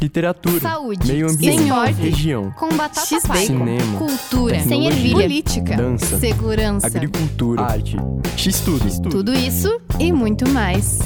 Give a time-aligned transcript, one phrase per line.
[0.00, 6.18] literatura, Saúde, meio ambiente, esporte, região, com batata palha, cinema, cultura, sem ervilha, política, dança,
[6.18, 7.96] segurança, agricultura, arte,
[8.36, 9.10] x-tudo.
[9.10, 11.00] tudo isso e muito mais.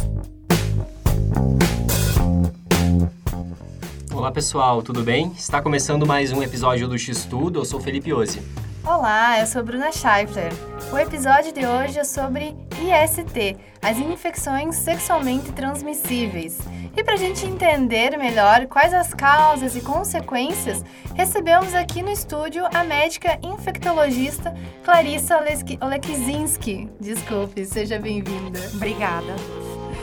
[4.12, 5.33] Olá pessoal, tudo bem?
[5.37, 8.41] Está começando mais um episódio do X-Tudo, eu sou Felipe Ozzi.
[8.85, 10.53] Olá, eu sou Bruna Scheifler.
[10.92, 16.59] O episódio de hoje é sobre IST, as infecções sexualmente transmissíveis.
[16.97, 20.83] E para a gente entender melhor quais as causas e consequências,
[21.15, 26.89] recebemos aqui no estúdio a médica infectologista Clarissa Oleski- Olekizinski.
[27.01, 28.59] Desculpe, seja bem-vinda.
[28.75, 29.37] Obrigada.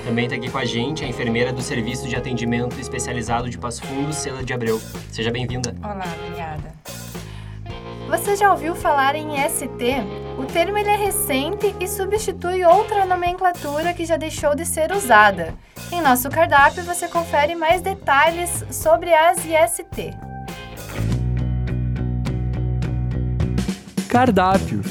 [0.06, 3.82] Também está aqui com a gente a enfermeira do Serviço de Atendimento Especializado de Passo
[3.86, 4.80] Fundo, Cela de Abreu.
[5.12, 5.76] Seja bem-vinda.
[5.84, 6.74] Olá, obrigada.
[8.08, 9.68] Você já ouviu falar em IST?
[10.40, 15.54] O termo ele é recente e substitui outra nomenclatura que já deixou de ser usada.
[15.92, 20.14] Em nosso cardápio você confere mais detalhes sobre as IST.
[24.08, 24.82] Cardápio.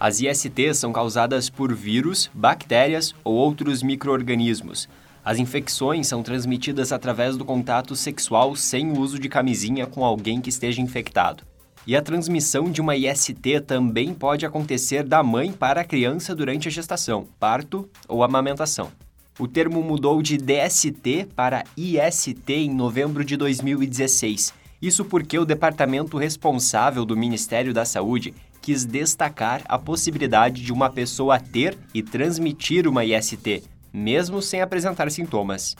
[0.00, 4.88] As ISTs são causadas por vírus, bactérias ou outros micro-organismos.
[5.22, 10.40] As infecções são transmitidas através do contato sexual sem o uso de camisinha com alguém
[10.40, 11.44] que esteja infectado.
[11.86, 16.66] E a transmissão de uma IST também pode acontecer da mãe para a criança durante
[16.66, 18.90] a gestação, parto ou amamentação.
[19.38, 24.52] O termo mudou de DST para IST em novembro de 2016.
[24.82, 30.90] Isso porque o departamento responsável do Ministério da Saúde quis destacar a possibilidade de uma
[30.90, 35.76] pessoa ter e transmitir uma IST, mesmo sem apresentar sintomas.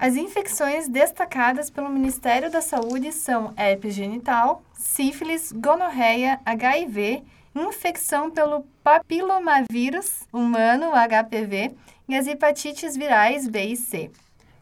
[0.00, 8.64] As infecções destacadas pelo Ministério da Saúde são herpes genital, sífilis, gonorreia, HIV, infecção pelo
[8.84, 11.72] papilomavírus humano, HPV,
[12.08, 14.08] e as hepatites virais B e C.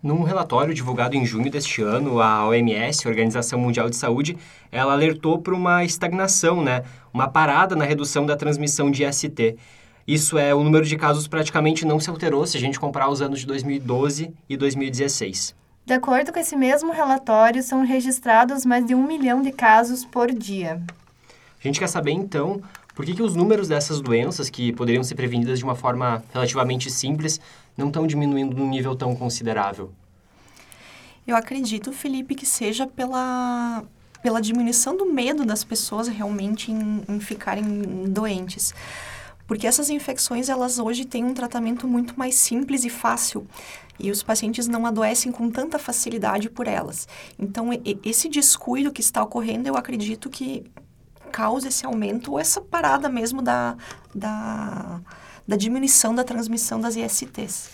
[0.03, 4.39] Num relatório divulgado em junho deste ano, a OMS, Organização Mundial de Saúde,
[4.73, 6.83] ela alertou para uma estagnação, né?
[7.13, 9.59] Uma parada na redução da transmissão de IST.
[10.07, 13.21] Isso é, o número de casos praticamente não se alterou se a gente comparar os
[13.21, 15.55] anos de 2012 e 2016.
[15.85, 20.33] De acordo com esse mesmo relatório, são registrados mais de um milhão de casos por
[20.33, 20.81] dia.
[21.59, 22.63] A gente quer saber, então,
[22.95, 26.89] por que, que os números dessas doenças, que poderiam ser prevenidas de uma forma relativamente
[26.91, 27.41] simples,
[27.77, 29.93] não estão diminuindo num nível tão considerável?
[31.27, 33.83] Eu acredito, Felipe, que seja pela,
[34.23, 38.73] pela diminuição do medo das pessoas realmente em, em ficarem doentes.
[39.47, 43.47] Porque essas infecções, elas hoje têm um tratamento muito mais simples e fácil.
[43.99, 47.09] E os pacientes não adoecem com tanta facilidade por elas.
[47.39, 47.71] Então,
[48.05, 50.65] esse descuido que está ocorrendo, eu acredito que
[51.33, 53.77] causa esse aumento ou essa parada mesmo da,
[54.15, 55.01] da,
[55.47, 57.71] da diminuição da transmissão das ISTs.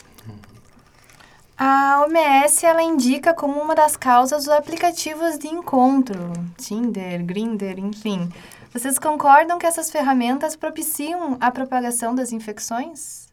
[1.56, 8.28] A OMS ela indica como uma das causas os aplicativos de encontro, Tinder, Grindr, enfim.
[8.72, 13.28] Vocês concordam que essas ferramentas propiciam a propagação das infecções?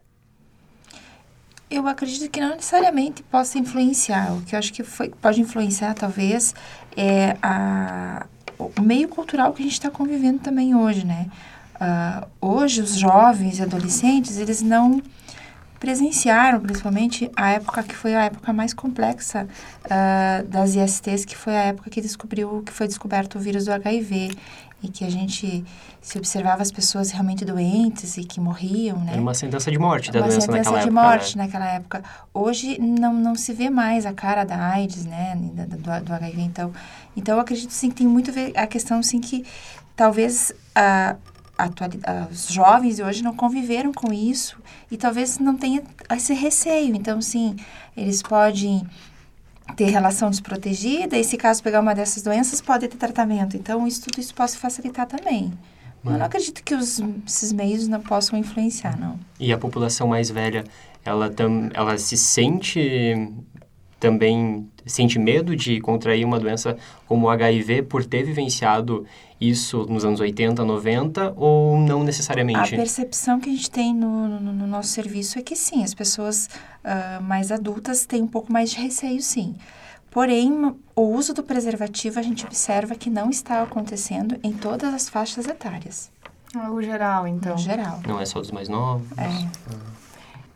[1.72, 4.33] Eu acredito que não necessariamente possa influenciar.
[4.33, 6.53] O que eu acho que foi, pode influenciar, talvez,
[6.97, 8.25] é a,
[8.57, 11.28] o meio cultural que a gente está convivendo também hoje, né?
[11.79, 15.01] Ah, hoje, os jovens e adolescentes, eles não
[15.79, 19.47] presenciaram, principalmente, a época que foi a época mais complexa
[19.89, 23.72] ah, das ISTs, que foi a época que descobriu, que foi descoberto o vírus do
[23.72, 24.31] HIV
[24.81, 25.63] e que a gente
[26.01, 29.13] se observava as pessoas realmente doentes e que morriam, né?
[29.13, 31.01] Era uma sentença de morte da uma doença sentença naquela de época.
[31.03, 31.44] morte né?
[31.45, 32.03] naquela época.
[32.34, 35.66] Hoje não, não se vê mais a cara da AIDS, né, da-
[36.00, 36.41] do, do HIV.
[36.41, 36.72] Então,
[37.17, 39.45] então eu acredito sim que tem muito a ver a questão sim que
[39.95, 41.16] talvez a-
[42.31, 44.57] os jovens de hoje não conviveram com isso
[44.90, 45.84] e talvez não tenha
[46.16, 46.96] esse receio.
[46.96, 47.56] Então, sim,
[47.97, 48.84] eles podem
[49.75, 53.56] ter relação desprotegida e se caso pegar uma dessas doenças pode ter tratamento.
[53.56, 55.53] Então, isso tudo isso pode facilitar também.
[56.06, 59.19] Eu não acredito que os, esses meios não possam influenciar, não.
[59.40, 60.63] E a população mais velha,
[61.03, 63.29] ela, tam, ela se sente
[64.00, 66.77] também, sente medo de contrair uma doença
[67.08, 69.05] como o HIV por ter vivenciado
[69.40, 72.75] isso nos anos 80, 90 ou não A necessariamente?
[72.75, 76.49] percepção que a gente tem no, no, no nosso serviço é que sim, as pessoas
[76.84, 79.55] ah, mais adultas têm um pouco mais de receio, sim.
[80.11, 85.08] Porém, o uso do preservativo a gente observa que não está acontecendo em todas as
[85.08, 86.11] faixas etárias,
[86.72, 87.52] O geral, então.
[87.53, 88.02] no geral.
[88.08, 89.08] Não é só dos mais novos?
[89.17, 89.28] É.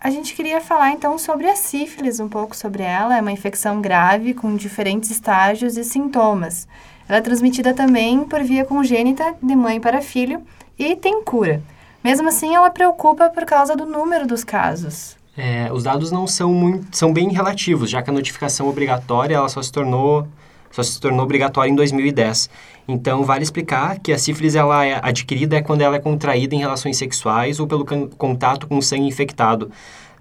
[0.04, 3.18] A gente queria falar então sobre a sífilis, um pouco sobre ela.
[3.18, 6.68] É uma infecção grave com diferentes estágios e sintomas.
[7.08, 10.42] Ela é transmitida também por via congênita de mãe para filho
[10.78, 11.64] e tem cura.
[12.04, 15.16] Mesmo assim, ela preocupa por causa do número dos casos.
[15.38, 19.48] É, os dados não são muito, são bem relativos, já que a notificação obrigatória ela
[19.48, 20.28] só se tornou
[20.74, 22.50] só se tornou obrigatória em 2010.
[22.88, 26.60] Então, vale explicar que a sífilis ela é adquirida é quando ela é contraída em
[26.60, 27.86] relações sexuais ou pelo
[28.18, 29.70] contato com sangue infectado.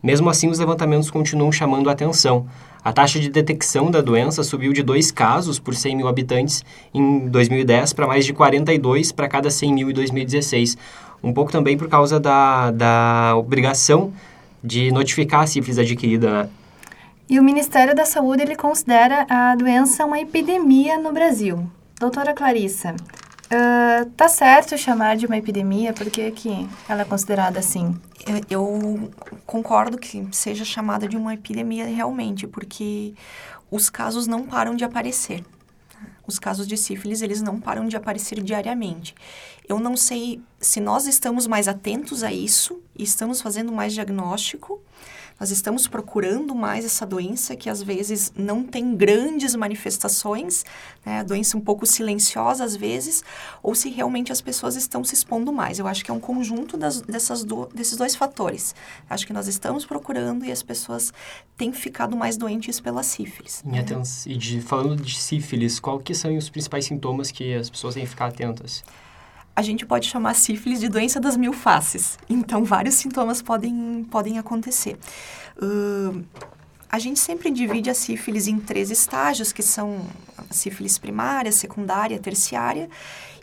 [0.03, 2.47] Mesmo assim, os levantamentos continuam chamando a atenção.
[2.85, 6.63] A taxa de detecção da doença subiu de 2 casos por 100 mil habitantes
[6.93, 10.77] em 2010 para mais de 42 para cada 100 mil em 2016.
[11.23, 14.13] Um pouco também por causa da, da obrigação
[14.63, 16.49] de notificar a sífilis adquirida, né?
[17.33, 21.67] E o Ministério da Saúde ele considera a doença uma epidemia no Brasil.
[21.99, 25.95] Doutora Clarissa, uh, tá certo chamar de uma epidemia?
[25.95, 27.99] Por que, que ela é considerada assim?
[28.51, 29.11] Eu
[29.47, 33.15] concordo que seja chamada de uma epidemia realmente, porque
[33.71, 35.43] os casos não param de aparecer.
[36.27, 39.15] Os casos de sífilis, eles não param de aparecer diariamente.
[39.69, 44.83] Eu não sei se nós estamos mais atentos a isso e estamos fazendo mais diagnóstico,
[45.43, 50.65] nós estamos procurando mais essa doença que às vezes não tem grandes manifestações,
[51.05, 51.19] né?
[51.19, 53.25] a doença um pouco silenciosa às vezes,
[53.61, 55.81] ou se realmente as pessoas estão se expondo mais.
[55.81, 58.73] Eu acho que é um conjunto das, dessas do, desses dois fatores.
[59.11, 61.13] Acho que nós estamos procurando e as pessoas
[61.57, 63.63] têm ficado mais doentes pela sífilis.
[63.65, 63.79] Né?
[64.27, 68.11] E falando de sífilis, qual que são os principais sintomas que as pessoas têm que
[68.11, 68.85] ficar atentas?
[69.55, 72.19] A gente pode chamar sífilis de doença das mil faces.
[72.29, 74.99] Então, vários sintomas podem, podem acontecer.
[75.57, 76.25] Uh,
[76.89, 80.07] a gente sempre divide a sífilis em três estágios, que são
[80.37, 82.89] a sífilis primária, secundária, terciária.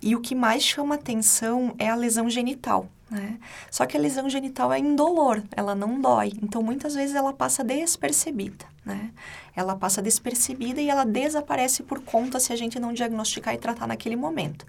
[0.01, 2.87] E o que mais chama atenção é a lesão genital.
[3.09, 3.39] Né?
[3.71, 6.31] Só que a lesão genital é indolor, ela não dói.
[6.43, 8.65] Então, muitas vezes ela passa despercebida.
[8.85, 9.11] Né?
[9.55, 13.87] Ela passa despercebida e ela desaparece por conta se a gente não diagnosticar e tratar
[13.87, 14.65] naquele momento.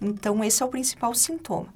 [0.00, 1.68] Então, esse é o principal sintoma.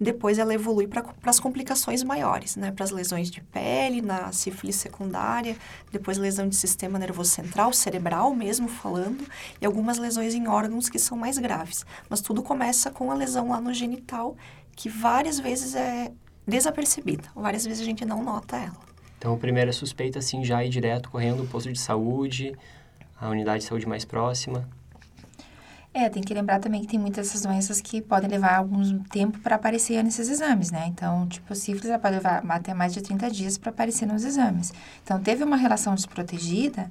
[0.00, 2.72] Depois ela evolui para as complicações maiores, né?
[2.72, 5.56] Para as lesões de pele, na sífilis secundária,
[5.92, 9.24] depois lesão de sistema nervoso central, cerebral mesmo falando,
[9.60, 11.86] e algumas lesões em órgãos que são mais graves.
[12.08, 14.36] Mas tudo começa com a lesão lá no genital,
[14.74, 16.10] que várias vezes é
[16.46, 17.28] desapercebida.
[17.34, 18.80] Várias vezes a gente não nota ela.
[19.18, 22.58] Então, a primeira suspeita, assim, já ir direto correndo o posto de saúde,
[23.20, 24.68] a unidade de saúde mais próxima.
[25.94, 29.38] É, tem que lembrar também que tem muitas dessas doenças que podem levar algum tempo
[29.40, 30.86] para aparecer nesses exames, né?
[30.88, 34.72] Então, tipo, sífilis pode levar até mais de 30 dias para aparecer nos exames.
[35.04, 36.88] Então, teve uma relação desprotegida,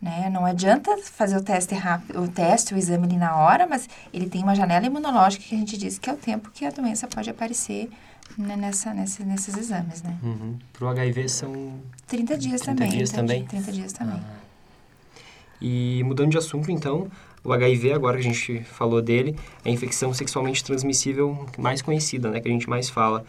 [0.00, 0.30] né?
[0.30, 4.26] Não adianta fazer o teste rápido, o teste, o exame ali na hora, mas ele
[4.26, 7.06] tem uma janela imunológica que a gente diz que é o tempo que a doença
[7.06, 7.90] pode aparecer
[8.38, 10.16] né, nessa, nesse, nesses exames, né?
[10.22, 10.58] Uhum.
[10.72, 11.74] Para o HIV são...
[12.06, 12.96] 30 dias 30 também.
[12.96, 13.44] Dias 30 também?
[13.44, 14.16] 30 dias também.
[14.16, 14.40] Ah.
[15.60, 17.10] E mudando de assunto, então,
[17.44, 22.30] o HIV, agora que a gente falou dele, é a infecção sexualmente transmissível mais conhecida,
[22.30, 23.24] né, que a gente mais fala.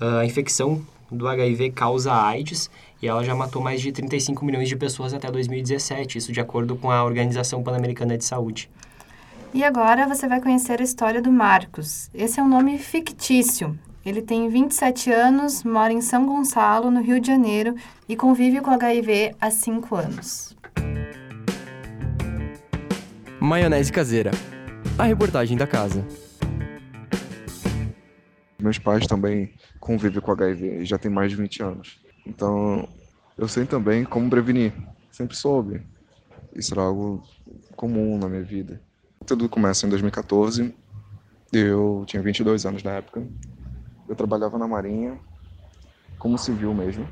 [0.00, 2.70] Uh, a infecção do HIV causa AIDS
[3.02, 6.76] e ela já matou mais de 35 milhões de pessoas até 2017, isso de acordo
[6.76, 8.70] com a Organização Pan-Americana de Saúde.
[9.54, 12.10] E agora você vai conhecer a história do Marcos.
[12.12, 13.78] Esse é um nome fictício.
[14.04, 17.74] Ele tem 27 anos, mora em São Gonçalo, no Rio de Janeiro,
[18.08, 20.47] e convive com HIV há 5 anos.
[23.40, 24.32] Maionese caseira.
[24.98, 26.04] A reportagem da casa.
[28.60, 32.00] Meus pais também convivem com HIV, já tem mais de 20 anos.
[32.26, 32.88] Então,
[33.36, 34.72] eu sei também como prevenir.
[35.12, 35.80] Sempre soube.
[36.52, 37.22] Isso era algo
[37.76, 38.82] comum na minha vida.
[39.24, 40.74] Tudo começa em 2014.
[41.52, 43.24] Eu tinha 22 anos na época.
[44.08, 45.16] Eu trabalhava na Marinha,
[46.18, 47.08] como civil mesmo.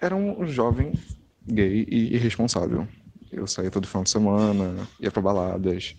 [0.00, 0.94] Era um jovem
[1.46, 2.88] gay e irresponsável.
[3.30, 5.96] Eu saía todo final de semana, ia para baladas,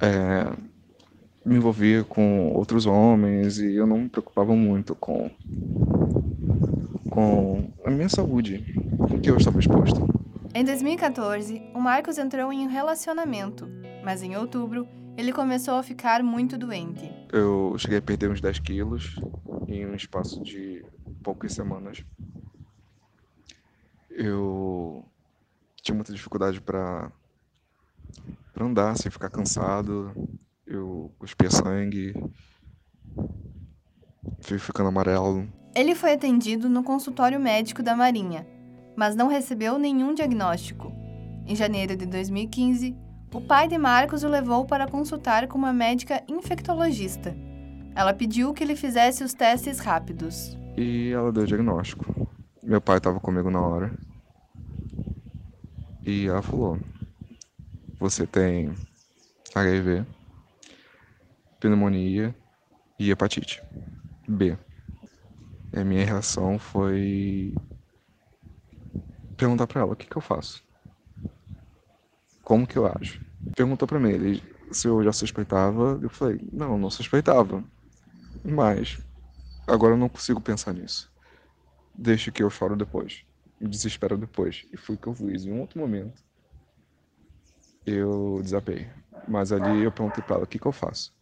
[0.00, 0.52] é,
[1.44, 5.30] me envolvia com outros homens e eu não me preocupava muito com,
[7.10, 8.64] com a minha saúde,
[8.98, 10.06] com que eu estava exposto.
[10.54, 13.68] Em 2014, o Marcos entrou em um relacionamento,
[14.04, 17.10] mas em outubro ele começou a ficar muito doente.
[17.32, 19.16] Eu cheguei a perder uns 10 quilos
[19.68, 20.84] em um espaço de
[21.22, 22.04] poucas semanas.
[24.10, 25.04] Eu
[25.82, 27.10] tinha muita dificuldade para
[28.58, 30.12] andar sem ficar cansado.
[30.64, 32.14] Eu cuspia sangue,
[34.40, 35.46] fui ficando amarelo.
[35.74, 38.46] Ele foi atendido no consultório médico da Marinha,
[38.96, 40.92] mas não recebeu nenhum diagnóstico.
[41.46, 42.96] Em janeiro de 2015,
[43.34, 47.34] o pai de Marcos o levou para consultar com uma médica infectologista.
[47.94, 50.56] Ela pediu que ele fizesse os testes rápidos.
[50.76, 52.28] E ela deu o diagnóstico.
[52.62, 53.92] Meu pai estava comigo na hora.
[56.04, 56.80] E ela falou:
[57.98, 58.74] Você tem
[59.54, 60.06] HIV,
[61.60, 62.34] pneumonia
[62.98, 63.62] e hepatite
[64.28, 64.58] B.
[65.74, 67.58] E a minha reação foi
[69.36, 70.62] perguntar para ela o que, que eu faço.
[72.42, 73.20] Como que eu ajo?
[73.56, 74.42] Perguntou para mim ele,
[74.72, 75.98] se eu já suspeitava.
[76.02, 77.64] Eu falei, não, não suspeitava.
[78.44, 78.98] Mas
[79.66, 81.10] agora eu não consigo pensar nisso.
[81.94, 83.24] Deixa que eu choro depois.
[83.62, 84.66] Me desespero depois.
[84.72, 85.46] E foi o que eu fiz.
[85.46, 86.20] Em um outro momento,
[87.86, 88.88] eu desapei.
[89.28, 91.14] Mas ali eu perguntei para ela o que, que eu faço.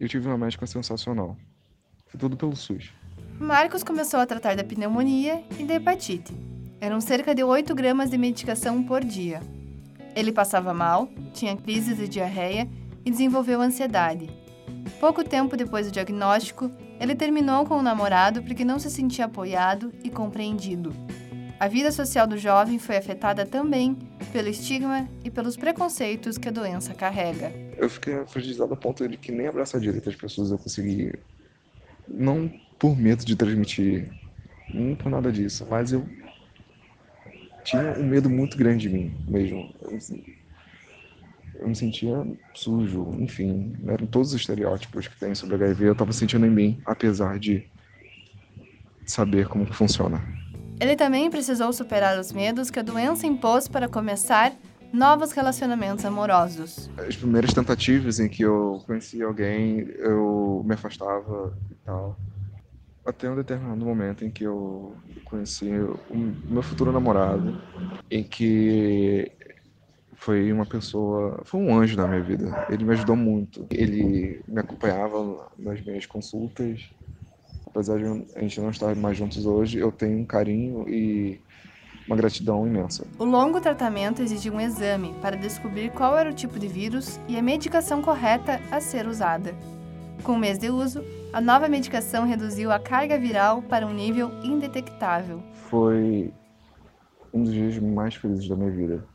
[0.00, 1.36] Eu tive uma médica sensacional.
[2.08, 2.90] Foi tudo pelo SUS.
[3.38, 6.34] Marcos começou a tratar da pneumonia e da hepatite.
[6.80, 9.40] Eram cerca de 8 gramas de medicação por dia.
[10.16, 12.68] Ele passava mal, tinha crises de diarreia
[13.04, 14.28] e desenvolveu ansiedade.
[14.98, 19.92] Pouco tempo depois do diagnóstico, ele terminou com o namorado porque não se sentia apoiado
[20.02, 20.92] e compreendido.
[21.60, 23.94] A vida social do jovem foi afetada também
[24.32, 27.52] pelo estigma e pelos preconceitos que a doença carrega.
[27.76, 31.12] Eu fiquei fragilizado a ponto de que nem abraçar direito as pessoas eu consegui.
[32.08, 34.10] Não por medo de transmitir,
[34.72, 36.08] não por nada disso, mas eu
[37.62, 39.70] tinha um medo muito grande de mim mesmo.
[39.82, 39.98] Eu,
[41.56, 46.12] eu me sentia sujo, enfim, eram todos os estereótipos que tem sobre HIV, eu estava
[46.14, 47.68] sentindo em mim, apesar de
[49.04, 50.39] saber como funciona.
[50.80, 54.52] Ele também precisou superar os medos que a doença impôs para começar
[54.90, 56.90] novos relacionamentos amorosos.
[56.96, 62.16] As primeiras tentativas em que eu conheci alguém, eu me afastava e tal.
[63.04, 66.16] Até um determinado momento em que eu conheci o
[66.48, 67.60] meu futuro namorado,
[68.10, 69.30] em que
[70.14, 72.66] foi uma pessoa, foi um anjo na minha vida.
[72.70, 73.66] Ele me ajudou muito.
[73.70, 76.90] Ele me acompanhava nas minhas consultas.
[77.80, 78.04] Apesar de
[78.36, 81.40] a gente não estar mais juntos hoje, eu tenho um carinho e
[82.06, 83.06] uma gratidão imensa.
[83.18, 87.38] O longo tratamento exigiu um exame para descobrir qual era o tipo de vírus e
[87.38, 89.54] a medicação correta a ser usada.
[90.22, 94.30] Com um mês de uso, a nova medicação reduziu a carga viral para um nível
[94.44, 95.42] indetectável.
[95.70, 96.30] Foi
[97.32, 99.08] um dos dias mais felizes da minha vida.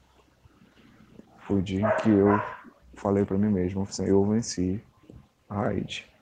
[1.41, 2.41] Foi o dia em que eu
[2.95, 4.81] falei para mim mesmo, assim, eu venci
[5.47, 6.14] a AIDS.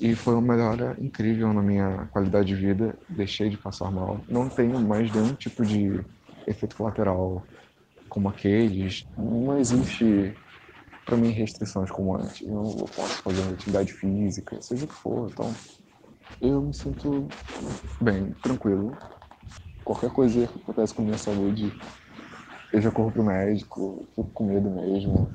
[0.00, 4.24] E foi uma melhora incrível na minha qualidade de vida, deixei de passar mal.
[4.28, 6.00] Não tenho mais nenhum tipo de
[6.46, 7.44] efeito colateral
[8.08, 9.06] como aqueles.
[9.16, 10.34] Não existe
[11.04, 12.46] para mim restrições como antes.
[12.46, 15.30] Eu posso fazer uma atividade física, seja o que for.
[15.30, 15.54] Então,
[16.40, 17.28] eu me sinto
[18.00, 18.96] bem, tranquilo.
[19.84, 21.72] Qualquer coisa que acontece com minha saúde,
[22.72, 25.30] eu já corro pro médico, fico com medo mesmo.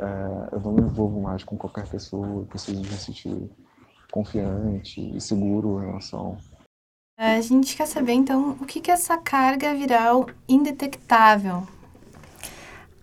[0.00, 3.50] É, eu não me envolvo mais com qualquer pessoa, eu preciso me sentir
[4.10, 6.38] confiante e seguro em relação.
[7.18, 11.68] A gente quer saber então o que é essa carga viral indetectável.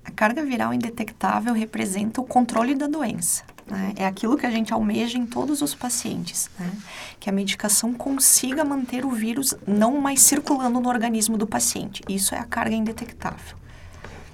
[0.04, 3.44] A carga viral indetectável representa o controle da doença.
[3.68, 3.94] Né?
[3.98, 6.72] É aquilo que a gente almeja em todos os pacientes, né?
[7.20, 12.02] que a medicação consiga manter o vírus não mais circulando no organismo do paciente.
[12.10, 13.56] Isso é a carga indetectável.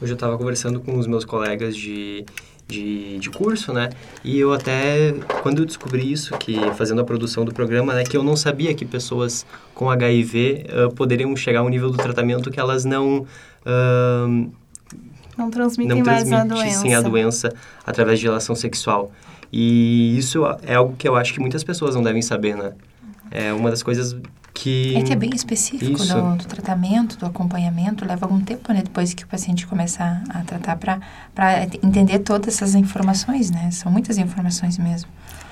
[0.01, 2.25] Hoje eu estava conversando com os meus colegas de,
[2.67, 3.89] de, de, curso, né?
[4.23, 8.03] E eu até, quando eu descobri isso, que fazendo a produção do programa, né?
[8.03, 11.97] Que eu não sabia que pessoas com HIV uh, poderiam chegar a um nível do
[11.97, 13.25] tratamento que elas não...
[13.65, 14.51] Uh,
[15.37, 16.97] não transmitem não mais a doença.
[16.97, 17.53] a doença
[17.85, 19.11] através de relação sexual.
[19.51, 22.73] E isso é algo que eu acho que muitas pessoas não devem saber, né?
[23.29, 24.15] É uma das coisas
[24.53, 24.95] que...
[24.95, 28.05] É que é bem específico do, do, tratamento, do acompanhamento.
[28.05, 28.81] Leva algum tempo, né?
[28.83, 33.71] Depois que o paciente começa a tratar para entender todas essas informações, né?
[33.71, 35.09] São muitas informações mesmo.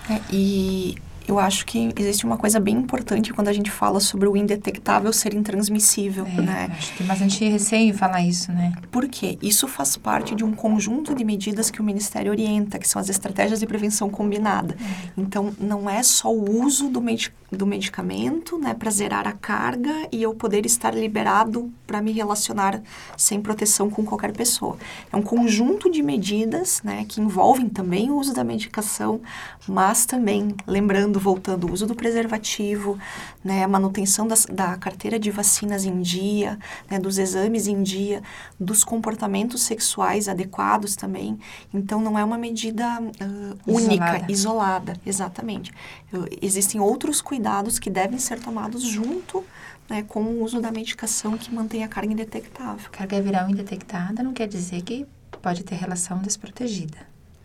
[0.10, 0.96] É, e
[1.28, 5.12] eu acho que existe uma coisa bem importante quando a gente fala sobre o indetectável
[5.14, 6.70] ser intransmissível, é, né?
[6.78, 8.74] Acho que tem bastante receio em falar isso, né?
[8.92, 9.38] Por quê?
[9.42, 13.10] Isso faz parte de um conjunto de medidas que o Ministério orienta, que são as
[13.10, 14.76] estratégias de prevenção combinada.
[14.80, 15.12] É.
[15.18, 20.08] Então, não é só o uso do, medic do medicamento, né, para zerar a carga
[20.10, 22.82] e eu poder estar liberado para me relacionar
[23.18, 24.78] sem proteção com qualquer pessoa.
[25.12, 29.20] É um conjunto de medidas, né, que envolvem também o uso da medicação,
[29.68, 32.98] mas também, lembrando voltando, o uso do preservativo,
[33.44, 36.58] né, a manutenção das, da carteira de vacinas em dia,
[36.90, 38.24] né, dos exames em dia,
[38.58, 41.38] dos comportamentos sexuais adequados também.
[41.74, 44.32] Então, não é uma medida uh, única, isolada.
[44.32, 45.74] isolada, exatamente.
[46.14, 47.41] Eu, existem outros cuidados
[47.80, 49.44] que devem ser tomados junto
[49.90, 52.90] né, com o uso da medicação que mantém a carga indetectável.
[52.92, 55.06] Carga viral indetectada não quer dizer que
[55.42, 56.98] pode ter relação desprotegida.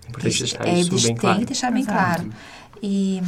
[0.09, 1.38] Importante deixar é, isso bem tem claro.
[1.41, 2.23] que deixar bem Exato.
[2.23, 2.33] claro.
[2.83, 3.21] E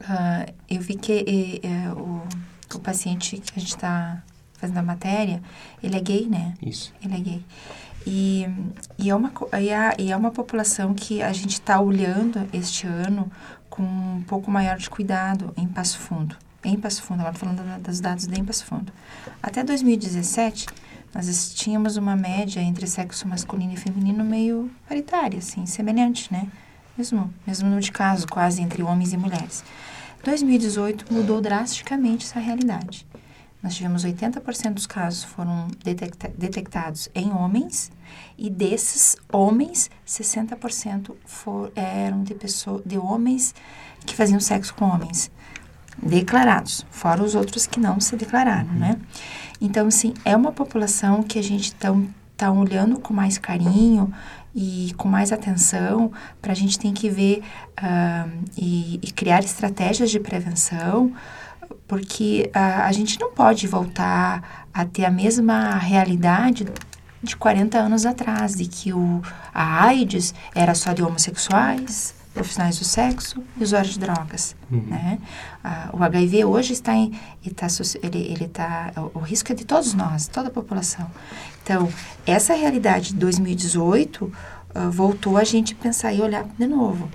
[0.00, 2.22] uh, eu vi que e, e, o,
[2.74, 4.22] o paciente que a gente está
[4.54, 5.42] fazendo a matéria,
[5.82, 6.54] ele é gay, né?
[6.62, 6.94] Isso.
[7.02, 7.44] Ele é gay.
[8.06, 8.46] E,
[8.98, 12.86] e, é, uma, e, é, e é uma população que a gente está olhando este
[12.86, 13.30] ano
[13.76, 16.34] com um pouco maior de cuidado em Passo Fundo.
[16.64, 18.90] em Passo Fundo, agora falando dos dados de em Passo Fundo.
[19.42, 20.66] Até 2017,
[21.14, 26.48] nós tínhamos uma média entre sexo masculino e feminino meio paritária, assim, semelhante, né?
[26.98, 29.62] Mesmo, mesmo número de casos, quase entre homens e mulheres.
[30.24, 33.05] 2018 mudou drasticamente essa realidade.
[33.66, 37.90] Nós tivemos 80% dos casos foram detecta detectados em homens
[38.38, 43.52] e desses homens, 60% for, eram de, pessoa, de homens
[44.06, 45.32] que faziam sexo com homens
[46.00, 49.00] declarados, fora os outros que não se declararam, né?
[49.60, 51.92] Então, assim, é uma população que a gente está
[52.36, 54.14] tá olhando com mais carinho
[54.54, 57.42] e com mais atenção, para a gente tem que ver
[57.80, 61.12] uh, e, e criar estratégias de prevenção,
[61.86, 66.66] porque a, a gente não pode voltar a ter a mesma realidade
[67.22, 72.84] de 40 anos atrás, de que o, a AIDS era só de homossexuais, profissionais do
[72.84, 74.82] sexo e usuários de drogas, uhum.
[74.82, 75.18] né?
[75.92, 77.66] o HIV hoje está em, ele tá,
[78.02, 81.10] ele, ele tá, o, o risco é de todos nós, toda a população.
[81.62, 81.88] Então,
[82.26, 87.08] essa realidade de 2018 uh, voltou a gente pensar e olhar de novo.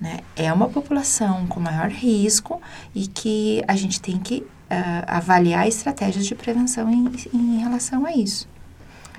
[0.00, 0.20] Né?
[0.34, 2.60] É uma população com maior risco
[2.94, 8.12] e que a gente tem que uh, avaliar estratégias de prevenção em, em relação a
[8.12, 8.48] isso.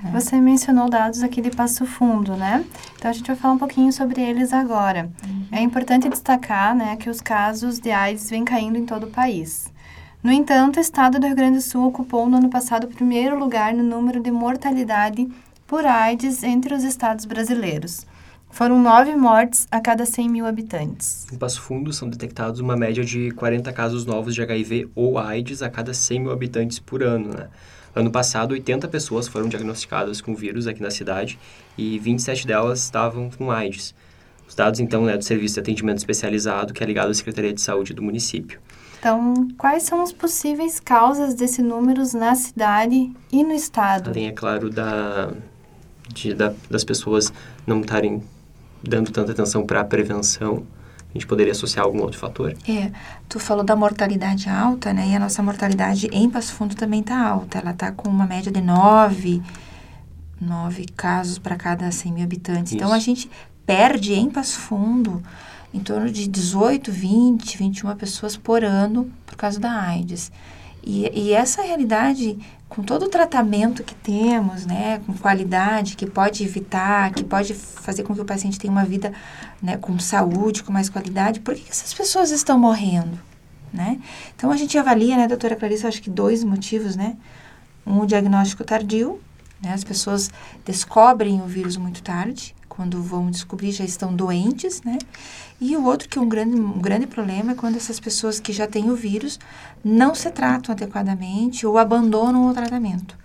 [0.02, 0.10] Né?
[0.12, 2.64] Você mencionou dados aqui de Passo Fundo, né?
[2.96, 5.08] Então a gente vai falar um pouquinho sobre eles agora.
[5.24, 5.46] Uhum.
[5.52, 9.70] É importante destacar né, que os casos de AIDS vêm caindo em todo o país.
[10.22, 13.38] No entanto, o estado do Rio Grande do Sul ocupou no ano passado o primeiro
[13.38, 15.28] lugar no número de mortalidade
[15.66, 18.06] por AIDS entre os estados brasileiros.
[18.52, 21.26] Foram nove mortes a cada 100 mil habitantes.
[21.32, 25.62] Em Passo Fundo, são detectados uma média de 40 casos novos de HIV ou AIDS
[25.62, 27.32] a cada 100 mil habitantes por ano.
[27.32, 27.48] Né?
[27.94, 31.38] Ano passado, 80 pessoas foram diagnosticadas com vírus aqui na cidade
[31.78, 33.94] e 27 delas estavam com AIDS.
[34.46, 37.60] Os dados, então, né, do Serviço de Atendimento Especializado, que é ligado à Secretaria de
[37.62, 38.60] Saúde do município.
[38.98, 44.10] Então, quais são as possíveis causas desses números na cidade e no estado?
[44.10, 45.32] Além, é claro, da,
[46.12, 47.32] de, da, das pessoas
[47.66, 48.22] não estarem
[48.82, 50.64] dando tanta atenção para a prevenção,
[51.10, 52.56] a gente poderia associar algum outro fator?
[52.66, 52.90] É,
[53.28, 55.08] tu falou da mortalidade alta, né?
[55.08, 57.58] E a nossa mortalidade em Passo Fundo também está alta.
[57.58, 59.42] Ela está com uma média de nove,
[60.40, 62.72] nove casos para cada 100 mil habitantes.
[62.72, 62.76] Isso.
[62.76, 63.30] Então, a gente
[63.66, 65.22] perde em Passo Fundo
[65.74, 70.32] em torno de 18, 20, 21 pessoas por ano por causa da AIDS.
[70.82, 76.42] E, e essa realidade com todo o tratamento que temos, né, com qualidade, que pode
[76.42, 79.12] evitar, que pode fazer com que o paciente tenha uma vida
[79.62, 83.20] né, com saúde, com mais qualidade, por que essas pessoas estão morrendo?
[83.70, 84.00] Né?
[84.34, 87.16] Então, a gente avalia, né, doutora Clarice, acho que dois motivos, né?
[87.86, 89.20] Um, o diagnóstico tardio,
[89.62, 89.72] né?
[89.72, 90.30] As pessoas
[90.64, 94.98] descobrem o vírus muito tarde, quando vão descobrir já estão doentes, né?
[95.60, 98.52] E o outro que é um grande, um grande problema é quando essas pessoas que
[98.52, 99.38] já têm o vírus
[99.84, 103.16] não se tratam adequadamente ou abandonam o tratamento.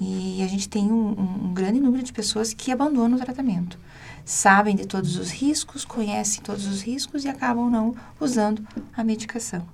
[0.00, 1.10] E a gente tem um,
[1.44, 3.78] um, grande número de pessoas que abandonam o tratamento.
[4.24, 9.64] Sabem de todos os riscos, conhecem todos os riscos e acabam não usando a medicação.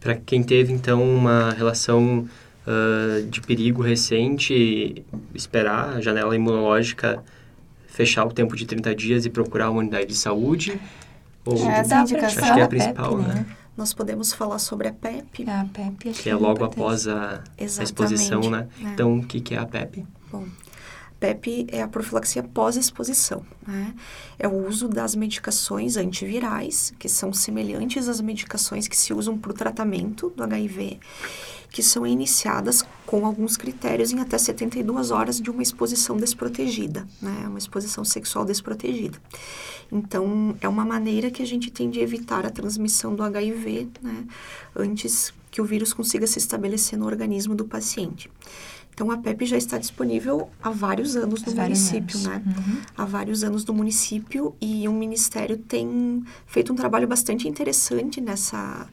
[0.00, 2.28] Para quem teve, então, uma relação
[2.66, 7.22] uh, de perigo recente, esperar a janela imunológica
[7.92, 10.80] fechar o tempo de 30 dias e procurar uma unidade de saúde?
[11.44, 11.56] Ou...
[11.68, 13.34] É, essa indicação acho que é a principal, PEP, né?
[13.34, 13.46] né?
[13.76, 15.48] Nós podemos falar sobre a PEP.
[15.48, 18.66] A PEP que é logo após a, a exposição, né?
[18.82, 18.88] É.
[18.88, 20.04] Então, o que, que é a PEP?
[20.30, 20.46] Bom,
[21.22, 23.46] PEP é a profilaxia pós-exposição.
[23.64, 23.94] Né?
[24.36, 29.52] É o uso das medicações antivirais, que são semelhantes às medicações que se usam para
[29.52, 30.98] o tratamento do HIV
[31.70, 37.44] que são iniciadas com alguns critérios em até 72 horas de uma exposição desprotegida, né?
[37.46, 39.18] Uma exposição sexual desprotegida.
[39.90, 44.26] Então, é uma maneira que a gente tem de evitar a transmissão do HIV, né?
[44.76, 48.30] Antes que o vírus consiga se estabelecer no organismo do paciente.
[48.94, 52.26] Então, a PEP já está disponível há vários anos no vários município, anos.
[52.26, 52.42] né?
[52.46, 52.76] Uhum.
[52.96, 58.86] Há vários anos no município e o Ministério tem feito um trabalho bastante interessante nessa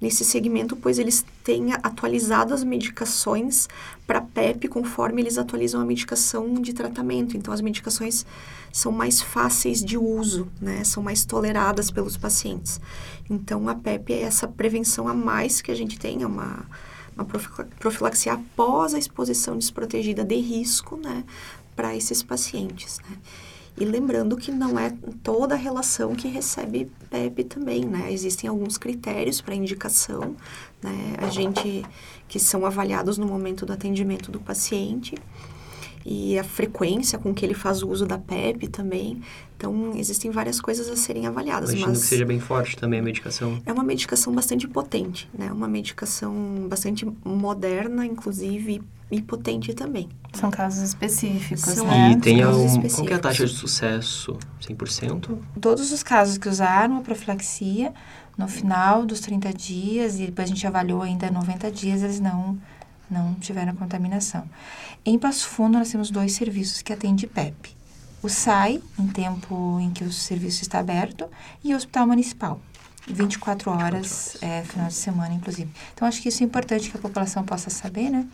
[0.00, 3.68] nesse segmento, pois eles têm atualizado as medicações
[4.06, 7.36] para PEP conforme eles atualizam a medicação de tratamento.
[7.36, 8.26] Então, as medicações
[8.70, 10.84] são mais fáceis de uso, né?
[10.84, 12.78] São mais toleradas pelos pacientes.
[13.30, 16.66] Então, a PEP é essa prevenção a mais que a gente tem, é uma,
[17.16, 21.24] uma profilaxia após a exposição desprotegida de risco, né?
[21.74, 23.16] Para esses pacientes, né?
[23.78, 24.90] E lembrando que não é
[25.22, 28.10] toda a relação que recebe PEP também, né?
[28.10, 30.34] Existem alguns critérios para indicação,
[30.82, 31.16] né?
[31.18, 31.84] A gente
[32.26, 35.14] que são avaliados no momento do atendimento do paciente.
[36.08, 39.20] E a frequência com que ele faz o uso da PEP também.
[39.56, 41.70] Então, existem várias coisas a serem avaliadas.
[41.70, 43.60] Imagino mas que seja bem forte também a medicação.
[43.66, 45.50] É uma medicação bastante potente, né?
[45.50, 46.32] Uma medicação
[46.68, 50.08] bastante moderna, inclusive, e potente também.
[50.32, 52.12] São casos específicos, São né?
[52.12, 54.38] E tem casos um, qual é a taxa de sucesso?
[54.62, 55.38] 100%?
[55.60, 57.92] Todos os casos que usaram a profilaxia,
[58.38, 62.58] no final dos 30 dias, e depois a gente avaliou ainda 90 dias, eles não,
[63.10, 64.48] não tiveram contaminação.
[65.04, 67.76] Em Passo Fundo, nós temos dois serviços que atendem PEP.
[68.22, 71.28] O SAI, em tempo em que o serviço está aberto,
[71.62, 72.60] e o Hospital Municipal.
[73.06, 75.70] 24 horas, é, final de semana, inclusive.
[75.94, 78.26] Então, acho que isso é importante que a população possa saber, né?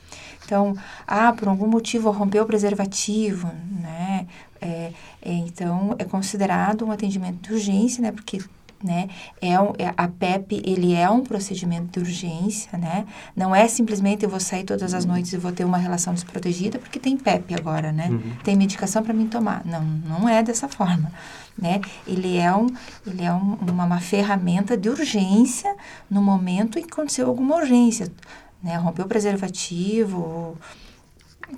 [0.44, 0.74] Então,
[1.06, 4.26] ah, por algum motivo rompeu o preservativo, né?
[4.60, 8.12] É, é, então, é considerado um atendimento de urgência, né?
[8.12, 8.40] Porque
[8.82, 9.08] né?
[9.40, 13.06] É, um, é a PEP, ele é um procedimento de urgência, né?
[13.36, 16.78] Não é simplesmente eu vou sair todas as noites e vou ter uma relação desprotegida
[16.78, 18.08] porque tem PEP agora, né?
[18.10, 18.20] Uhum.
[18.42, 19.62] Tem medicação para mim tomar.
[19.64, 21.12] Não, não é dessa forma,
[21.56, 21.80] né?
[22.06, 22.66] Ele é, um,
[23.06, 25.74] ele é um, uma, uma ferramenta de urgência
[26.10, 28.10] no momento em que aconteceu alguma urgência,
[28.62, 28.76] né?
[28.76, 30.56] Rompeu o preservativo,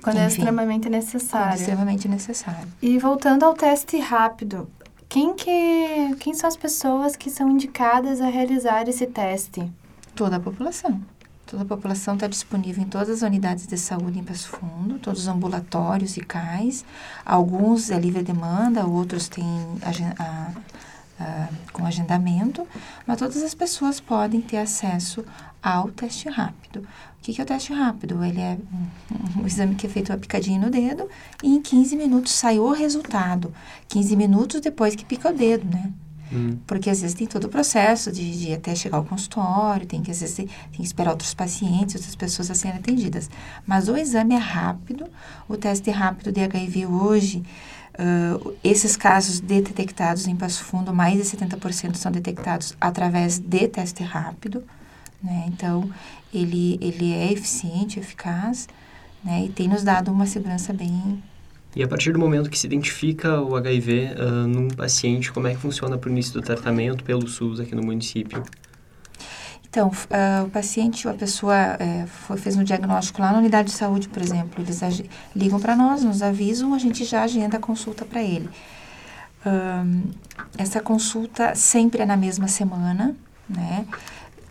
[0.01, 0.39] Quando é Enfim.
[0.39, 1.55] extremamente é necessário.
[1.55, 2.67] extremamente necessário.
[2.81, 4.67] E voltando ao teste rápido,
[5.15, 9.71] quem que quem são as pessoas que são indicadas a realizar esse teste?
[10.13, 10.99] Toda a população.
[11.45, 15.21] Toda a população está disponível em todas as unidades de saúde em Passo Fundo, todos
[15.21, 16.83] os ambulatórios e CAIS.
[17.25, 19.47] Alguns é livre demanda, outros têm
[19.83, 20.51] agen- a-
[21.17, 22.67] a- com agendamento,
[23.07, 25.23] mas todas as pessoas podem ter acesso
[25.63, 26.85] ao teste rápido.
[27.25, 28.23] O que, que é o teste rápido?
[28.23, 31.09] Ele é um, um exame que é feito uma picadinha no dedo
[31.43, 33.51] e em 15 minutos sai o resultado.
[33.87, 35.91] 15 minutos depois que pica o dedo, né?
[36.31, 36.59] Hum.
[36.67, 40.11] Porque às vezes tem todo o processo de, de até chegar ao consultório, tem que
[40.11, 43.27] às vezes tem, tem que esperar outros pacientes, outras pessoas a serem atendidas.
[43.65, 45.07] Mas o exame é rápido,
[45.49, 47.41] o teste rápido de HIV hoje,
[47.97, 53.67] ah, esses casos de detectados em Passo Fundo, mais de 70% são detectados através de
[53.67, 54.63] teste rápido,
[55.25, 55.45] né?
[55.47, 55.89] Então,
[56.33, 58.67] ele, ele é eficiente, eficaz,
[59.23, 59.45] né?
[59.45, 61.21] E tem nos dado uma segurança bem
[61.75, 65.55] E a partir do momento que se identifica o HIV ah, num paciente, como é
[65.55, 68.43] que funciona para o início do tratamento pelo SUS aqui no município?
[69.67, 73.75] Então, ah, o paciente a pessoa eh, foi, fez um diagnóstico lá na unidade de
[73.75, 74.79] saúde, por exemplo, eles
[75.35, 78.49] ligam para nós, nos avisam, a gente já agenda a consulta para ele.
[79.45, 80.03] Ahn,
[80.57, 83.15] essa consulta sempre é na mesma semana,
[83.49, 83.85] né?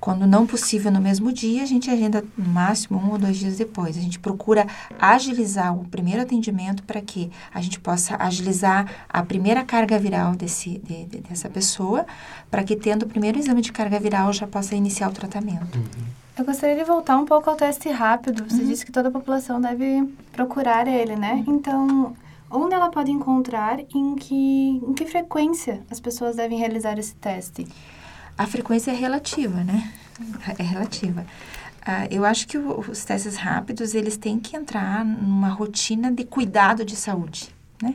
[0.05, 3.57] Quando não possível no mesmo dia, a gente agenda no máximo um ou dois dias
[3.57, 3.97] depois.
[3.97, 4.67] A gente procura
[5.01, 10.77] agilizar o primeiro atendimento para que a gente possa agilizar a primeira carga viral desse,
[10.85, 12.05] de- de- dessa pessoa,
[12.51, 15.79] para que tendo o primeiro exame de carga viral já possa iniciar o tratamento.
[16.37, 18.45] Eu gostaria de voltar um pouco ao teste rápido.
[18.47, 21.43] Você disse que toda a população deve procurar ele, né?
[21.49, 22.15] Então,
[22.51, 27.15] onde ela pode encontrar e em que, em que frequência as pessoas devem realizar esse
[27.15, 27.67] teste?
[28.37, 29.93] A frequência é relativa, né?
[30.59, 31.25] É relativa.
[31.87, 36.25] Ah, eu acho que o- os testes rápidos, eles têm que entrar numa rotina de
[36.25, 37.95] cuidado de saúde, né?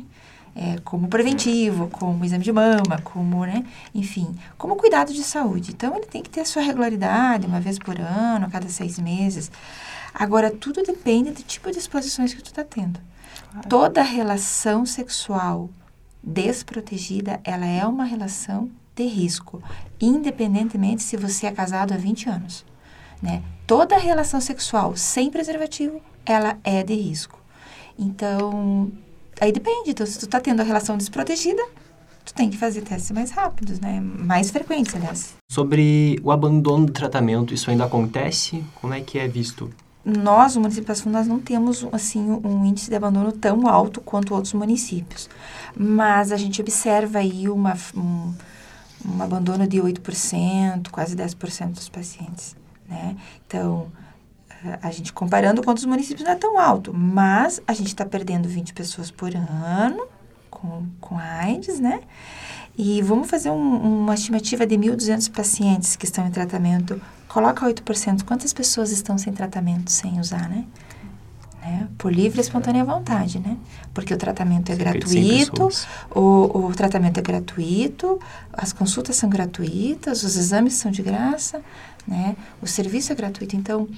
[0.56, 3.66] É, como preventivo, como exame de mama, como, né?
[3.94, 5.72] Enfim, como cuidado de saúde.
[5.72, 9.00] Então, ele tem que ter a sua regularidade, uma vez por ano, a cada seis
[9.00, 9.50] meses.
[10.14, 13.00] Agora, tudo depende do tipo de exposições que tu está tendo.
[13.70, 15.70] Toda relação sexual
[16.22, 18.70] desprotegida, ela é uma relação
[19.00, 19.62] de risco,
[20.00, 22.66] independentemente se você é casado há 20 anos,
[23.22, 23.42] né?
[23.66, 27.40] Toda relação sexual sem preservativo, ela é de risco.
[27.98, 28.92] Então,
[29.40, 29.92] aí depende.
[29.92, 31.62] Então, se tu tá tendo a relação desprotegida,
[32.26, 34.00] tu tem que fazer testes mais rápidos, né?
[34.02, 35.36] Mais frequentes, aliás.
[35.50, 38.64] Sobre o abandono do tratamento, isso ainda acontece?
[38.82, 39.70] Como é que é visto?
[40.04, 44.34] Nós, o município de nós não temos, assim, um índice de abandono tão alto quanto
[44.34, 45.30] outros municípios.
[45.78, 48.34] Mas a gente observa aí uma, um,
[49.06, 52.56] um abandono de 8%, quase 10% dos pacientes,
[52.88, 53.16] né?
[53.48, 53.92] Então,
[54.64, 58.06] a- a gente comparando com outros municípios não é tão alto, mas a gente está
[58.06, 60.06] perdendo 20 pessoas por ano
[60.50, 62.02] com, com AIDS, né?
[62.78, 67.02] E vamos fazer um- uma estimativa de 1.200 pacientes que estão em tratamento.
[67.28, 68.24] Coloca 8%.
[68.26, 70.66] Quantas pessoas estão sem tratamento, sem usar, né?
[71.62, 71.88] Né?
[71.98, 73.58] Por livre e espontânea vontade, né?
[73.94, 75.70] Porque o tratamento é Cerca de 100 gratuito,
[76.16, 78.20] o, o tratamento é gratuito,
[78.54, 81.62] as consultas são gratuitas, os exames são de graça,
[82.08, 82.38] né?
[82.62, 83.58] O serviço é gratuito.
[83.58, 83.90] Então,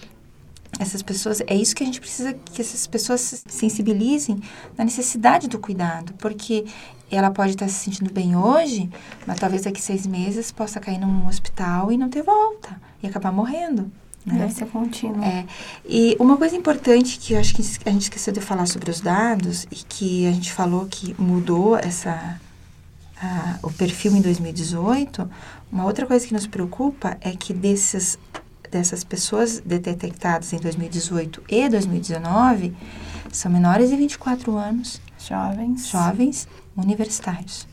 [0.79, 4.39] essas pessoas, é isso que a gente precisa que essas pessoas se sensibilizem
[4.77, 6.65] na necessidade do cuidado, porque
[7.11, 8.89] ela pode estar se sentindo bem hoje,
[9.27, 13.31] mas talvez daqui seis meses possa cair num hospital e não ter volta e acabar
[13.31, 13.91] morrendo.
[14.25, 14.39] Né?
[14.39, 15.23] Deve ser contínuo.
[15.23, 15.45] É,
[15.87, 19.01] e uma coisa importante que eu acho que a gente esqueceu de falar sobre os
[19.01, 22.39] dados e que a gente falou que mudou essa
[23.21, 25.29] a- o perfil em 2018,
[25.71, 28.17] uma outra coisa que nos preocupa é que desses,
[28.71, 32.73] dessas pessoas detectadas em 2018 e 2019
[33.31, 35.87] são menores de 24 anos, Jovens.
[35.87, 37.67] jovens, universitários.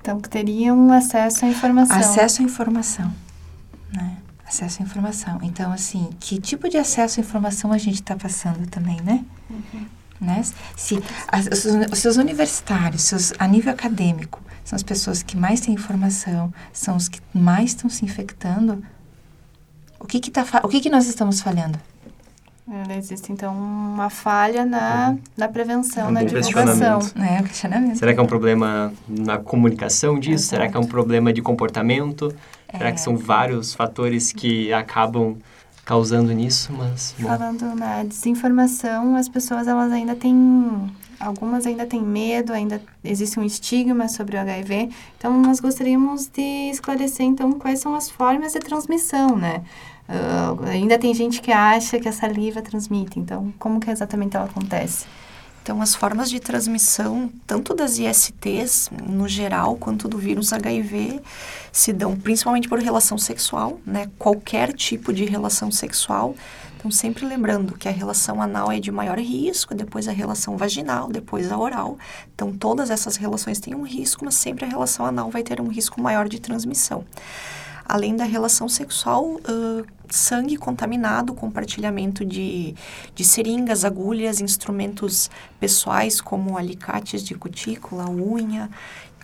[0.00, 1.96] Então, que teriam acesso à informação.
[1.96, 3.12] Acesso à informação,
[3.92, 4.16] né?
[4.46, 5.38] Acesso à informação.
[5.42, 9.24] Então, assim, que tipo de acesso à informação a gente está passando também, né?
[10.20, 10.42] né?
[10.76, 15.60] Se, as, os, os seus universitários, seus, a nível acadêmico, são as pessoas que mais
[15.60, 18.82] têm informação, são os que mais estão se infectando,
[19.98, 21.78] o que que, tá, o que que nós estamos falhando?
[22.88, 27.00] É, Existe, então, uma falha na, na prevenção, Um na divulgação.
[27.14, 27.40] Né?
[27.40, 27.98] O questionamento.
[27.98, 30.46] Será que é um problema na comunicação disso?
[30.46, 32.34] Será que é um problema de comportamento?
[32.72, 32.92] Será É.
[32.92, 35.36] que são vários fatores que acabam
[35.84, 36.72] causando nisso?
[36.72, 42.80] Mas, bom, Falando na desinformação, as pessoas elas ainda têm, algumas ainda têm medo, ainda
[43.04, 44.90] existe um estigma sobre o HIV.
[45.18, 49.62] Então, nós gostaríamos de esclarecer, então, quais são as formas de transmissão, né?
[50.08, 54.46] Ah, ainda tem gente que acha que a saliva transmite, então, como que exatamente ela
[54.46, 55.06] acontece?
[55.62, 61.20] Então, as formas de transmissão, tanto das ISTs no geral, quanto do vírus HIV,
[61.70, 64.10] se dão principalmente por relação sexual, né?
[64.18, 66.34] Qualquer tipo de relação sexual.
[66.76, 71.06] Então, sempre lembrando que a relação anal é de maior risco, depois a relação vaginal,
[71.06, 71.96] depois a oral.
[72.34, 75.68] Então, todas essas relações têm um risco, mas sempre a relação anal vai ter um
[75.68, 77.04] risco maior de transmissão.
[77.84, 82.74] Além da relação sexual, ãh, sangue contaminado, compartilhamento de,
[83.14, 88.70] de seringas, agulhas, instrumentos pessoais como alicates de cutícula, unha.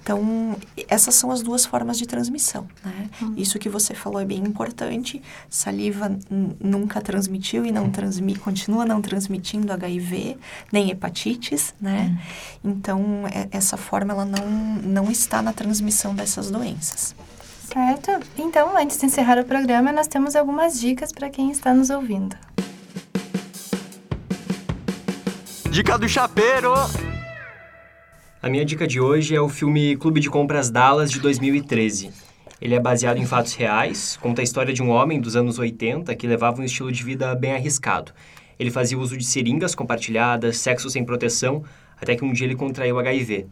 [0.01, 0.57] Então,
[0.89, 3.11] essas são as duas formas de transmissão, né?
[3.37, 5.21] Isso que você falou é bem importante.
[5.51, 6.11] Saliva
[6.59, 10.39] nunca transmitiu e não transmite, continua não transmitindo HIV,
[10.73, 12.19] nem hepatites, né?
[12.65, 14.47] Então, é- essa forma ela não,
[14.83, 17.15] não está na transmissão dessas doenças.
[17.73, 18.11] Certo?
[18.39, 22.35] Então, antes de encerrar o programa, nós temos algumas dicas para quem está nos ouvindo.
[25.71, 26.73] Dica do chapeiro!
[28.41, 32.11] A minha dica de hoje é o filme Clube de Compras Dallas de 2013.
[32.59, 36.15] Ele é baseado em fatos reais, conta a história de um homem dos anos 80
[36.15, 38.13] que levava um estilo de vida bem arriscado.
[38.59, 41.63] Ele fazia uso de seringas compartilhadas, sexo sem proteção,
[42.01, 43.47] até que um dia ele contraiu HIV.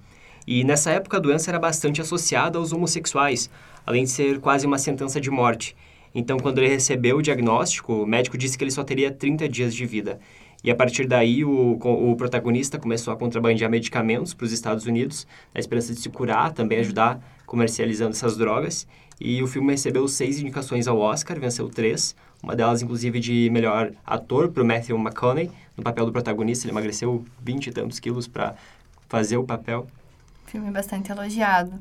[0.46, 3.50] E nessa época a doença era bastante associada aos homossexuais,
[3.87, 5.77] além de ser quase uma sentença de morte.
[6.14, 9.75] Então, quando ele recebeu o diagnóstico, o médico disse que ele só teria 30 dias
[9.75, 10.18] de vida.
[10.64, 15.27] E a partir daí, o, o protagonista começou a contrabandear medicamentos para os Estados Unidos,
[15.55, 18.87] na esperança de se curar, também ajudar comercializando essas drogas.
[19.20, 22.16] E o filme recebeu seis indicações ao Oscar, venceu três.
[22.42, 26.66] Uma delas, inclusive, de melhor ator para o Matthew McConaughey, no papel do protagonista.
[26.66, 28.57] Ele emagreceu 20 e tantos quilos para
[29.09, 29.87] fazer o papel.
[30.46, 31.72] Filme bastante elogiado.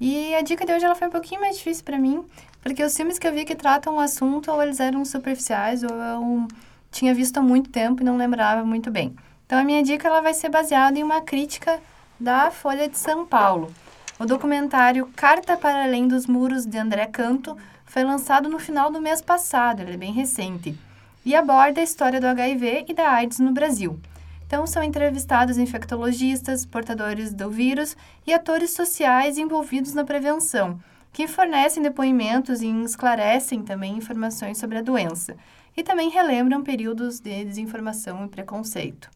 [0.00, 2.22] E a dica de hoje ela foi um pouquinho mais difícil para mim,
[2.62, 5.90] porque os filmes que eu vi que tratam o assunto, ou eles eram superficiais, ou
[5.90, 6.48] eu
[6.90, 9.16] tinha visto há muito tempo e não lembrava muito bem.
[9.46, 11.80] Então a minha dica ela vai ser baseada em uma crítica
[12.20, 13.72] da Folha de São Paulo.
[14.18, 19.00] O documentário Carta para Além dos Muros de André Canto foi lançado no final do
[19.00, 20.76] mês passado, ele é bem recente,
[21.24, 23.98] e aborda a história do HIV e da AIDS no Brasil.
[24.46, 30.78] Então, são entrevistados infectologistas, portadores do vírus e atores sociais envolvidos na prevenção,
[31.12, 35.36] que fornecem depoimentos e esclarecem também informações sobre a doença,
[35.76, 39.10] e também relembram períodos de desinformação e preconceito.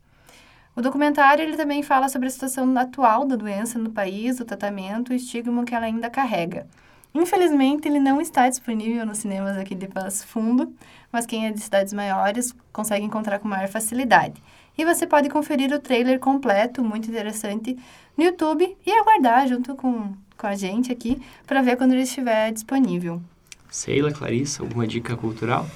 [0.74, 5.12] O documentário ele também fala sobre a situação atual da doença no país, o tratamento
[5.12, 6.66] e o estigma que ela ainda carrega.
[7.14, 10.72] Infelizmente, ele não está disponível nos cinemas aqui de Passo Fundo,
[11.10, 14.40] mas quem é de cidades maiores consegue encontrar com maior facilidade.
[14.76, 17.76] E você pode conferir o trailer completo, muito interessante,
[18.16, 22.52] no YouTube e aguardar junto com, com a gente aqui para ver quando ele estiver
[22.52, 23.20] disponível.
[23.70, 25.66] Sheila, Clarissa, alguma dica cultural?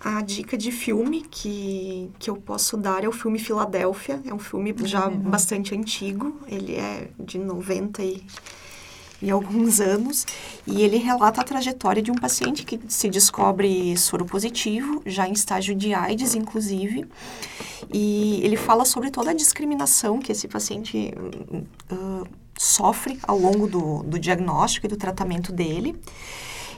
[0.00, 4.20] A dica de filme que, que eu posso dar é o filme Filadélfia.
[4.24, 6.40] É um filme já bastante antigo.
[6.46, 8.24] Ele é de 90 e,
[9.20, 10.26] e alguns anos.
[10.66, 15.32] E ele relata a trajetória de um paciente que se descobre soro positivo, já em
[15.32, 17.06] estágio de AIDS, inclusive.
[17.92, 21.12] E ele fala sobre toda a discriminação que esse paciente
[21.90, 22.24] ah,
[22.58, 25.96] sofre ao longo do, do diagnóstico e do tratamento dele.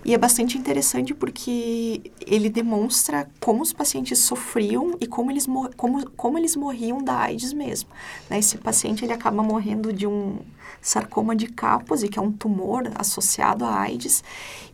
[0.04, 6.08] E é bastante interessante porque ele demonstra como os pacientes sofriam e como eles, como,
[6.10, 7.90] como eles morriam da AIDS mesmo.
[8.28, 8.38] né?
[8.38, 10.38] Esse paciente ele acaba morrendo de um,
[10.80, 14.24] sarcoma de Kaposi, que é um tumor associado à AIDS.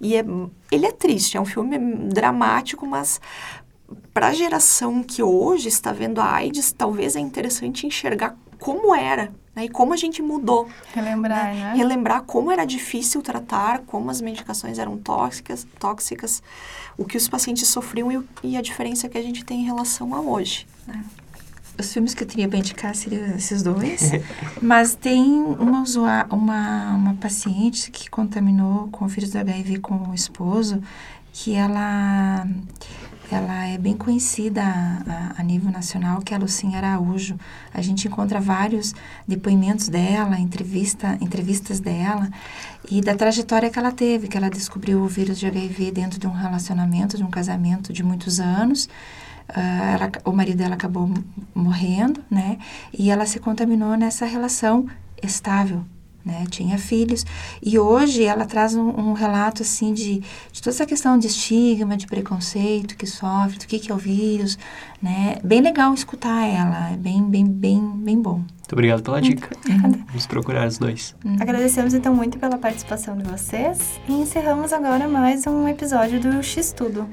[0.00, 0.24] E é,
[0.70, 3.20] ele é triste, é um filme dramático, mas
[4.12, 9.32] para a geração que hoje está vendo a AIDS, talvez é interessante enxergar como era
[9.54, 10.68] né, e como a gente mudou.
[10.94, 11.74] Relembrar, né?
[11.74, 16.42] Relembrar como era difícil tratar, como as medicações eram tóxicas, tóxicas
[16.98, 20.14] o que os pacientes sofriam e, e a diferença que a gente tem em relação
[20.14, 20.66] a hoje.
[20.86, 21.04] Né?
[21.78, 24.12] Os filmes que eu teria para indicar seriam esses dois.
[24.62, 25.84] Mas tem uma,
[26.30, 30.82] uma, uma paciente que contaminou com o vírus do HIV com o esposo,
[31.32, 32.46] que ela
[33.34, 37.38] ela é bem conhecida a, a, nível nacional, que é a Lucinha Araújo.
[37.72, 38.94] A gente encontra vários
[39.26, 42.30] depoimentos dela, entrevista, entrevistas dela
[42.90, 46.26] e da trajetória que ela teve, que ela descobriu o vírus de HIV dentro de
[46.26, 48.86] um relacionamento, de um casamento de muitos anos.
[49.48, 51.08] Uh, ela, o marido dela acabou
[51.54, 52.58] morrendo, né?
[52.92, 54.86] E ela se contaminou nessa relação
[55.22, 55.84] estável,
[56.26, 56.44] né?
[56.50, 57.24] Tinha filhos.
[57.62, 61.96] E hoje ela traz um, um, relato, assim, de, de toda essa questão de estigma,
[61.96, 64.58] de preconceito que sofre, do que, que é o vírus,
[65.00, 65.38] né?
[65.44, 68.38] Bem legal escutar ela, é bem, bem, bem, bem bom.
[68.38, 69.56] Muito obrigado pela dica.
[69.68, 70.04] Uhum.
[70.08, 71.14] Vamos procurar os dois.
[71.24, 71.36] Uhum.
[71.38, 74.00] Agradecemos, então, muito pela participação de vocês.
[74.08, 77.08] E encerramos agora mais um episódio do X-Tudo.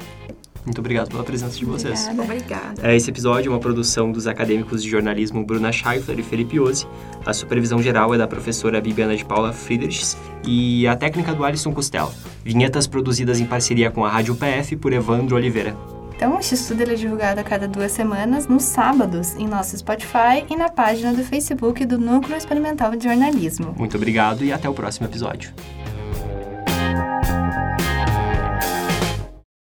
[0.66, 2.08] Muito obrigado pela presença de vocês.
[2.08, 2.82] Obrigada.
[2.82, 6.88] É, esse episódio é uma produção dos acadêmicos de jornalismo Bruna Scheifler e Felipe Ozzi.
[7.26, 11.74] A supervisão geral é da professora Bibiana de Paula Friedrichs e a técnica do Alisson
[11.74, 12.12] Costela.
[12.44, 15.76] Vinhetas produzidas em parceria com a Rádio PF por Evandro Oliveira.
[16.16, 20.56] Então, este estudo é divulgado a cada duas semanas, nos sábados, em nosso Spotify e
[20.56, 23.74] na página do Facebook do Núcleo Experimental de Jornalismo.
[23.78, 25.52] Muito obrigado e até o próximo episódio.